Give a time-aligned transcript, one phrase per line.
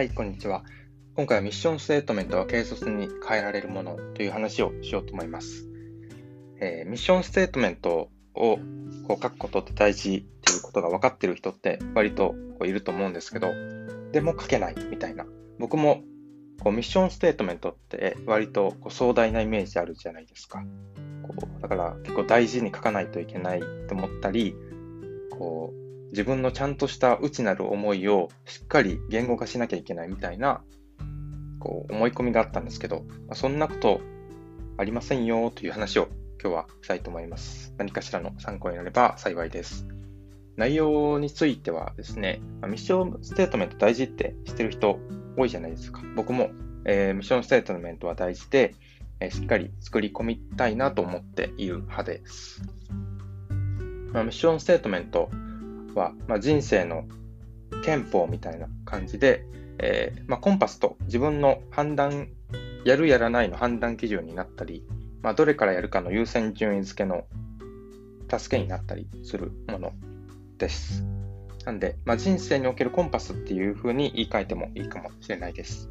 [0.00, 0.64] はい、こんにちは。
[1.14, 5.68] 今回はミッションステートメントは軽率に変えられるものという話をしようと思います。
[6.58, 8.58] えー、ミッションステートメントを
[9.06, 13.48] こう書くことって大事っていうことが分かってる人って割とこういると思うんですけど、
[14.12, 15.26] でも書けないみたいな。
[15.58, 16.02] 僕も
[16.62, 20.64] こうミッションステートメントって割とこう壮大なイメージあるじゃないですか。
[21.28, 24.54] こうだから結構大事に書かないといけないと思ったり、
[25.30, 30.62] こう自分のちゃんとした内なる思いをしっかり言語化しなきゃいけないみたいな
[31.60, 34.00] こう思い込みがあったんですけど、まあ、そんなこと
[34.76, 36.08] ありませんよという話を
[36.42, 37.74] 今日はしたいと思います。
[37.76, 39.86] 何かしらの参考になれば幸いです。
[40.56, 44.98] 内容についてはですね、まミッションステートメント大事って知ってる人
[45.36, 46.00] 多いじゃないですか。
[46.16, 46.50] 僕も、
[46.86, 48.74] えー、ミッションステートメントは大事で、
[49.20, 52.62] えー、しっかり作り込みたいなと思っている派です。
[54.12, 55.30] まあ、ミッションステートメント
[55.94, 57.04] は、まあ、人生の
[57.84, 59.44] 憲法みたいな感じで、
[59.78, 62.28] えー、まあ、コンパスと自分の判断、
[62.84, 64.84] やるやらないの判断基準になったり、
[65.22, 67.24] まあ、どれからやるかの優先順位付けの
[68.30, 69.92] 助けになったりするもの
[70.58, 71.04] です。
[71.64, 75.90] なんで、まあ、人生におけるコンパスっていう風に言い換えてもいいかもしれないです。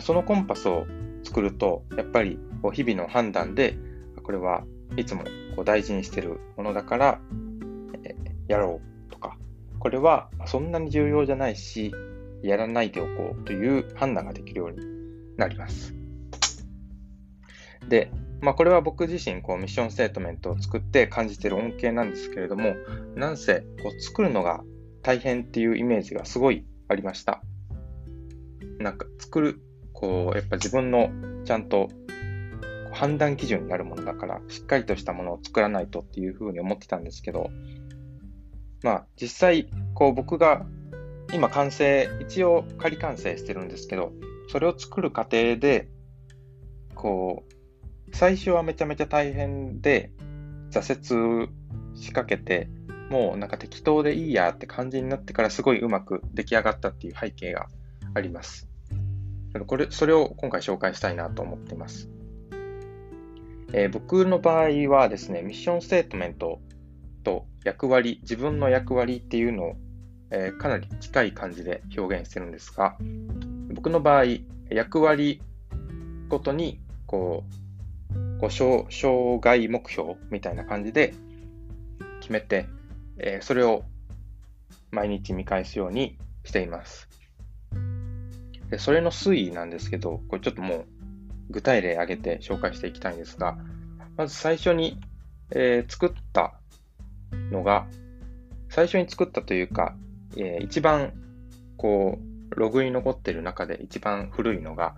[0.00, 0.86] そのコンパスを
[1.24, 2.38] 作ると、やっぱり
[2.72, 3.76] 日々の判断で、
[4.22, 4.64] これは
[4.96, 5.24] いつも
[5.56, 7.20] こう大事にしてるものだから、
[8.04, 8.14] え
[8.48, 8.89] やろう
[9.80, 11.92] これはそんなに重要じゃないし、
[12.42, 14.78] やらないでおこうという判断ができるように
[15.36, 15.94] なります。
[17.88, 22.74] で、まあ、これは僕自身こうミッションステートメントを作って感じてる恩恵なんですけれども、
[23.16, 24.62] なんせこう作るのが
[25.02, 27.42] 大変っていうイメージがすごいありました。
[28.78, 29.60] なんか作る、
[29.92, 31.10] こう、やっぱ自分の
[31.44, 31.88] ちゃんと
[32.92, 37.50] 判断基準になるものだから、しっかりとしたものを作らないとっていうふうに思ってたんですけど、
[38.82, 40.66] まあ、実際、こう僕が
[41.32, 44.12] 今完成、一応仮完成してるんですけど、
[44.48, 45.88] それを作る過程で、
[46.94, 50.10] こう、最初はめちゃめちゃ大変で、
[50.70, 51.50] 挫折
[51.94, 52.68] しかけて、
[53.10, 57.68] もうなんか適当でいいやって感じになってからすごいうまく出来上がったっていう背景が
[58.14, 58.68] あります。
[59.66, 62.08] これ、それを今回紹介したいなと思っています。
[63.72, 66.60] えー、僕の場合はですね、ミッションステートメント
[67.24, 69.76] と役割、自分の役割っていうのを、
[70.30, 72.96] えー、かなり近い感じで表現してるんですが、
[73.74, 74.24] 僕の場合、
[74.70, 75.42] 役割
[76.28, 81.14] ごとに、こう、こう障害目標みたいな感じで
[82.20, 82.66] 決めて、
[83.18, 83.84] えー、それを
[84.90, 87.08] 毎日見返すようにしています。
[88.70, 90.86] でそれの推移なんですけど、これちょっともう
[91.50, 93.58] 具体例挙げて紹介していきたいんですが、
[94.16, 95.00] まず最初に、
[95.50, 96.59] えー、作った
[97.50, 97.86] のが、
[98.68, 99.96] 最初に作ったというか、
[100.36, 101.12] えー、一番
[101.80, 104.96] こう、ログに残ってる中で一番古いのが、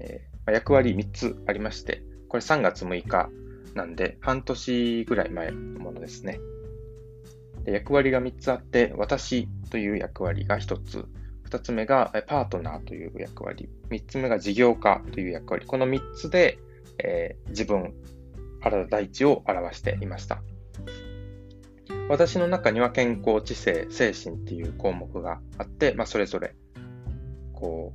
[0.00, 3.30] えー、役割3つありまして、これ3月6日
[3.76, 6.40] なんで、半年ぐらい前のものですね。
[7.62, 11.06] で役割が3つあって、私という役割が1つ、
[11.48, 16.58] 2つ目がパートナーという役割、3つ目が事業家という役割、この3つで、
[16.98, 17.94] えー、自分、
[18.60, 20.42] 原田大地を表していました。
[22.08, 26.54] 私の中には健康、知性、精神っていう項目があって、まあ、それぞれ、
[27.52, 27.92] こ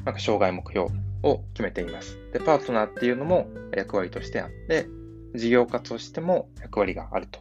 [0.00, 0.90] う、なんか障害目標
[1.22, 2.18] を決めています。
[2.32, 4.86] で、パートナーっていうのも役割としてあって、
[5.34, 7.40] 事業家としても役割があると。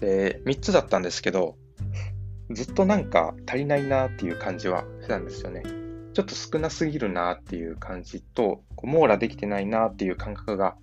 [0.00, 1.56] で、3つだったんですけど、
[2.50, 5.62] ずっとなんか足りないなっていう感じはしてたんですよね。
[6.14, 10.76] ちょっと少なすぎるなっていう感じと、こう網羅できてないなっていう感覚が、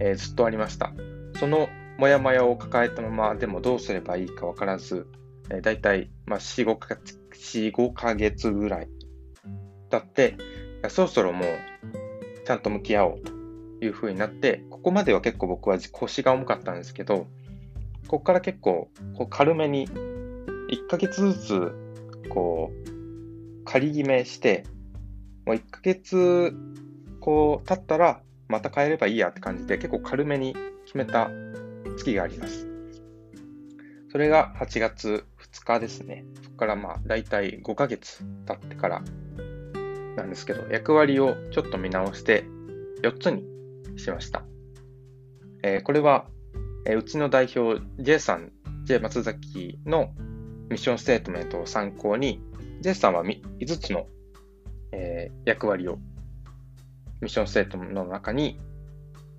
[0.00, 0.92] えー、ずっとありました。
[1.38, 5.06] そのもやもやを抱えたまま、でもどうすればいいかわからず、
[5.50, 8.88] えー、だいたい、まあ、4、5ヶ月、4、5ヶ月ぐらい
[9.90, 10.36] 経って、
[10.88, 11.48] そろそろもう、
[12.44, 13.32] ちゃんと向き合おうと
[13.84, 17.26] いうふうになって、ここまでは結構僕は腰が重かったんですけど、
[18.08, 21.72] ここから結構、こう軽めに、1ヶ月ずつ、
[22.28, 24.64] こう、仮決めして、
[25.44, 26.54] もう1ヶ月、
[27.20, 30.54] こう、経ったら、また変えればいいやって感じで、結構軽めに
[30.84, 31.30] 決めた
[31.96, 32.66] 月があります。
[34.10, 36.24] それが8月2日ですね。
[36.42, 39.02] そこからまあ大体5ヶ月経ってから
[40.16, 42.44] なんですけど、役割をちょっと見直して
[43.02, 43.44] 4つに
[43.98, 44.44] しました。
[45.62, 46.26] えー、これは、
[46.86, 48.52] えー、うちの代表 J さん、
[48.84, 50.12] J 松崎の
[50.70, 52.40] ミッションステートメントを参考に、
[52.80, 54.06] J さんは5つの、
[54.92, 55.96] えー、役割を
[57.20, 58.58] ミッションステートの中に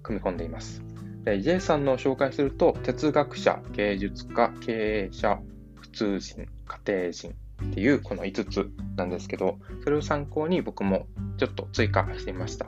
[0.03, 0.86] 組み込んでいます。
[1.35, 5.39] J さんの紹介すると、哲学者、芸術家、経営者、
[5.75, 11.07] 普通人、家庭人、っていうこの5つなんですけど、それを参考に僕も
[11.37, 12.67] ちょっと追加してみました。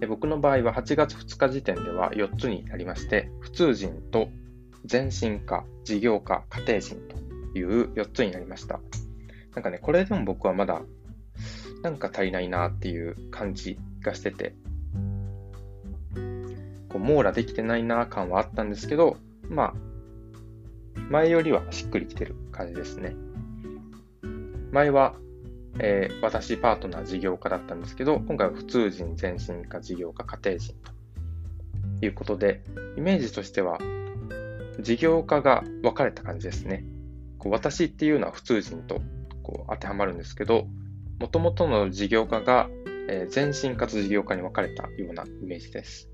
[0.00, 4.28] で僕の場合は8月2日時点では4つになりまして、普通人と
[4.84, 6.96] 全身化、事業化、家庭人
[7.52, 8.80] という4つになりました。
[9.54, 10.82] なんかね、これでも僕はまだ
[11.82, 14.54] なんか足りないなっていう感じがしてて、
[17.04, 19.18] 網羅できてないな感はあったんですけど、
[19.50, 19.74] まあ、
[21.10, 23.14] 前よりはしっくりきてる感じですね。
[24.72, 25.14] 前は、
[25.78, 30.74] えー、私パートナー事業家だったんですけど、今回は普通人、全身化、事業家、家庭人
[32.00, 32.62] ということで、
[32.96, 33.78] イメージとしては、
[34.80, 36.84] 事業家が分かれた感じですね。
[37.38, 39.02] こう私っていうのは普通人と
[39.42, 40.66] こう当てはまるんですけど、
[41.20, 42.68] もともとの事業家が、
[43.08, 46.08] えー、全身かつ事業家に分かれたようなイメージです。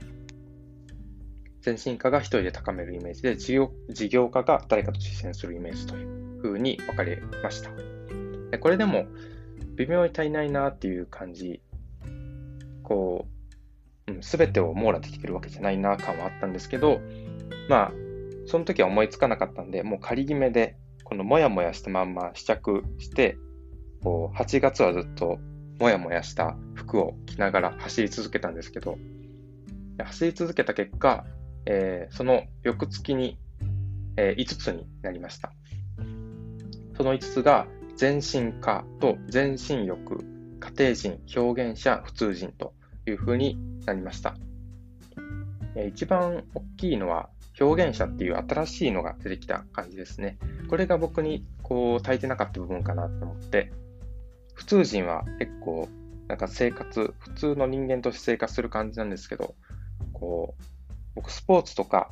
[1.62, 7.71] 全身化が一人で高めるイメージで、事業事業家が誰かと実践するイメージという風に分かれました。
[8.59, 9.07] これでも
[9.77, 11.61] 微妙に足りないなっていう感じ、
[12.83, 13.27] こ
[14.09, 17.01] う、す、べ、てを網羅できてるわけじゃないな感はあったんですけど、
[17.69, 17.93] まあ、
[18.47, 23.37] その時は思いつかなかったんで、もう仮決めで、このもやもやしたまんま試着して、
[24.03, 25.39] こう8月はずっと
[25.79, 28.99] もやもやした服を着ながら走り続けたんですけど、
[29.99, 31.25] 走り続けた結果、
[31.67, 33.39] えー、その翌月に、
[34.17, 35.53] えー、5つになりました。
[36.97, 37.67] その5つが
[37.97, 40.25] 全身化と全身欲、
[40.61, 42.75] 家庭人、表現者、普通人と
[43.07, 44.37] いうふうになりました。
[45.75, 47.31] えー、一番大きいのは
[47.61, 50.39] 表現者っていう新しいのが出てきた感じですね。
[50.69, 53.73] これが僕にこう足りてなかった部分かなと思って、
[54.55, 55.89] 普通人は結構
[56.31, 59.57] なんか生活、普通の人間として生活する感じなんですけど、
[60.12, 60.62] こう、
[61.20, 62.11] 僕スポーツとか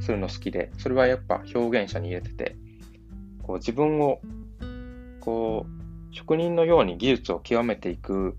[0.00, 2.56] するの好きで、それはやっぱ表現者に入れてて、
[3.42, 4.20] こう自分を
[5.20, 8.36] こう職人のように技術を極めていく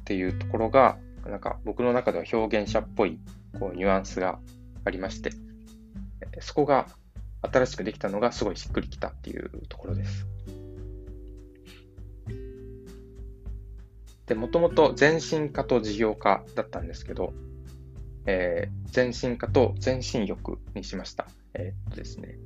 [0.00, 3.20] っていうところが、なんか僕の中では表現者っぽい
[3.60, 4.40] こうニュアンスが
[4.84, 5.30] ありまして、
[6.40, 6.88] そこが
[7.42, 10.26] 新しくできたのがすごいしっくりきたっていうところです。
[14.26, 17.32] で、もともと全身化と事業化だったんですけど、
[18.26, 21.26] えー、全身化と全身欲にしました。
[21.54, 22.38] えー、っとですね。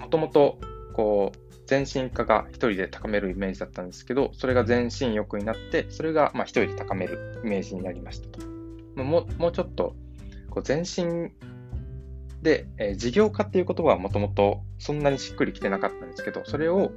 [0.00, 0.58] もともと、
[0.94, 8.46] こう、全身化が一人で高めるイメージだったんですけど、それが全身欲になって、それがまあ一人で高めるイメージになりましたと。
[8.96, 9.94] もうもうちょっと、
[10.50, 11.30] こう全身
[12.42, 16.90] で、えー、事業化っていう言葉はもともとそんなにしっくりきてなかったんですけど、それを、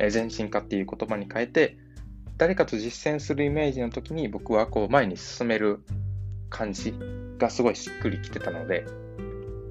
[0.00, 1.78] え、全身化っていう言葉に変えて、
[2.38, 5.80] 誰かと実践するイメージの時に僕はこう前に進める
[6.48, 6.94] 感じ
[7.36, 8.86] がすごいしっくりきてたので、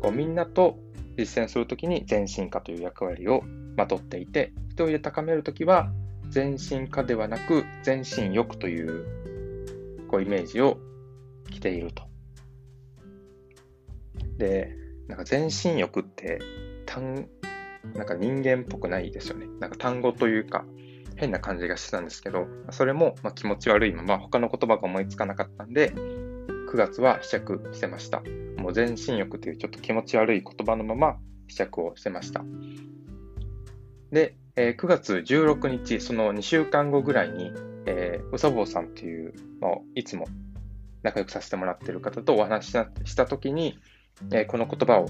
[0.02, 0.78] こうみんなと
[1.18, 3.44] 実践するときに全身化という役割を
[3.78, 5.90] まとっていて、一人で高めるときは
[6.30, 10.78] 全身化ではなく全身欲というこうイメージを
[11.50, 12.04] 着ていると。
[14.38, 14.76] で、
[15.08, 16.40] なんか全身欲って
[16.86, 17.30] 単、
[17.96, 19.48] なんか人間っぽくないですよね。
[19.62, 20.66] なんか単語というか
[21.18, 28.22] 変な感じがしてたんですけど、それもま気持ち悪いまま他の言葉が思いつかなかったんで、9月は試着してました。
[28.58, 32.44] もう全身欲というちょっと気持ち悪い言葉のまま試着をしてました。
[34.12, 37.52] で、えー、9月16日、その2週間後ぐらいに、
[37.86, 40.28] えー、うさぼうさんっていう、まあ、いつも
[41.04, 43.80] 仲良くさせてもらってる方とお話ししたときに、
[44.32, 45.08] えー、この言葉を、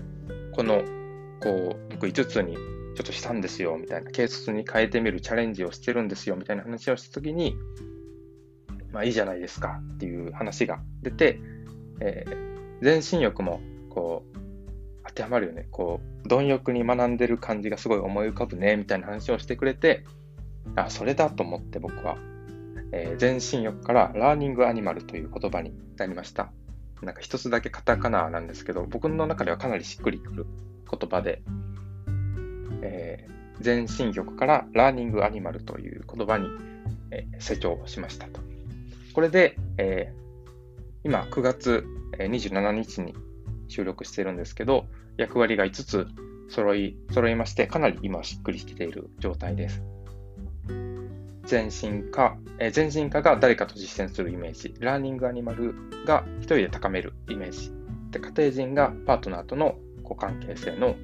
[0.53, 0.83] この、
[1.41, 2.57] こう、僕5つに
[2.97, 7.55] ちょっとしたんですよ、みたいな、軽率に変えてみるチャレンジをしてるんですよ、みたいな話をしたときに、
[8.91, 11.39] まあいいじゃないですかっていう話が出て、
[11.99, 14.37] えー、全身欲も、こう、
[15.09, 15.67] 当てはまるよね。
[15.69, 20.03] こう、貪欲に学んでる感じがすごい思い浮かぶね、みたいな話をしてくれて、
[20.75, 22.17] あ、それだと思って僕は、
[22.91, 26.51] えー、全身欲からラーニングアニマルという言葉になりました。
[27.03, 30.47] なんか一つだけカタカナなんですけど、僕の中ではかなりしっくりくる
[30.89, 31.43] 言葉で、
[32.87, 36.47] えー、全身欲からラーニングアニマルという言葉に、
[37.11, 38.39] えー、成長しましたと。
[39.13, 40.47] これで、えー、
[41.03, 41.85] 今9月
[42.17, 43.15] 27日に
[43.67, 44.85] 収録しているんですけど、
[45.17, 46.07] 役割が5つ
[46.49, 49.83] 揃い、揃いまして、かなり今しっくりきている状態です。
[51.45, 55.73] 全身化、え、全身化が誰かと実践するイメージ、ラーニングアニマル
[56.05, 57.71] が一人で高めるイメージ、
[58.11, 60.95] で家庭人がパートナーとのこ関係性の、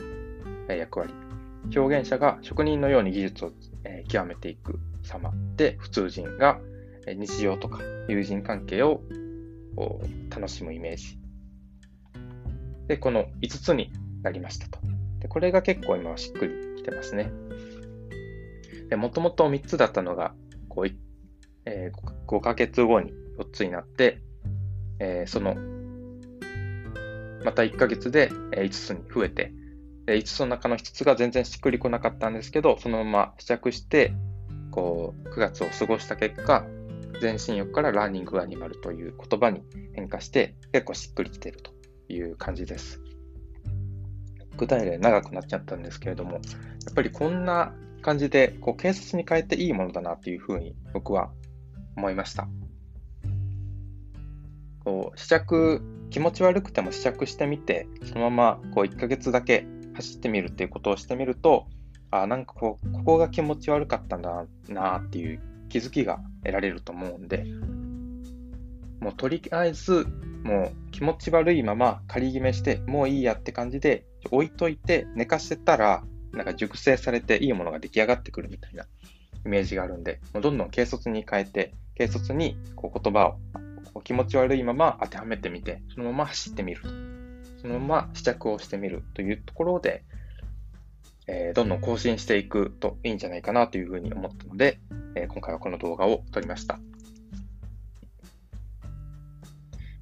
[0.68, 1.14] 役割、
[1.76, 3.52] 表現者が職人のように技術を、
[3.84, 6.60] え、極めていく様で、普通人が
[7.08, 9.02] 日常とか友人関係を
[10.30, 11.18] 楽しむイメージ。
[12.88, 13.92] で、この5つに
[14.22, 14.80] なりましたと。
[15.20, 17.32] でこれが結構今はしっくりきてますね。
[18.96, 20.34] もともと3つだったのが、
[20.70, 20.92] こう、
[21.66, 24.22] えー、5ヶ月後に4つになって、
[25.00, 25.56] えー、その、
[27.44, 29.54] また1ヶ月で5つに増えて、
[30.08, 34.14] 5つの中の1つが全然しっくりこなかったんですけど、そのまま試着して、
[34.72, 36.66] こう、9月を過ごした結果、
[37.22, 39.62] 全身浴からラーニングアニマルという言葉に
[39.94, 41.72] 変化して、結構しっくりきてると
[42.12, 43.02] いう感じです。
[44.58, 51.32] 具体例長くなっちゃったんですけれども、やっぱりこんな感じで、こう、警察に変えていいものだなっていうふうに僕は
[51.96, 52.48] 思いました。
[54.84, 61.68] こう試着、気持ち悪くても試着してみて、そのままこう1ヶ月だけ走ってみるっていうことをしてみると、
[62.12, 67.46] あなんかこう、ここが気持ち悪かったんだなっていう気づきが得られると思うんで、
[69.00, 70.06] もうとりあえず、
[70.44, 78.86] もう気持ち悪いまま仮決めして、もういいやって感じで置いといて寝かせたら、なんか熟成されていいものが出来上がってくるみたいな
[79.46, 83.36] イメージがあるんで、もうどんどん軽率に変えて、軽率にこう言葉
[83.94, 87.13] を気持ち悪いまま当てはめてみて、そのまま走ってみると。
[87.64, 90.04] そのまま試着をしてみるというところで、
[91.28, 94.82] えー、どんどん更新していくといいんじゃないかなというふうに思ったので、
[95.16, 96.78] えー、今回はこの動画を撮りました。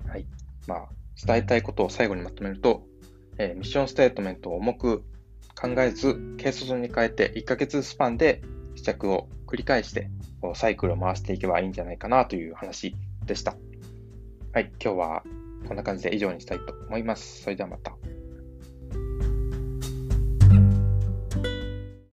[0.08, 0.25] はい。
[0.65, 0.89] まあ、
[1.24, 2.84] 伝えたいことを最後にまとめると、
[3.38, 5.03] えー、ミッションステートメントを重く
[5.56, 8.41] 考えず、軽率に変えて1ヶ月スパンで
[8.75, 10.10] 試着を繰り返して、
[10.56, 12.96] サイクルを回していけばいいんじゃないかなという話
[13.27, 13.56] でした。
[14.53, 15.24] はい、今日は
[15.68, 17.44] こんな感じで以上にしたいと思います。
[17.44, 17.96] それではまた。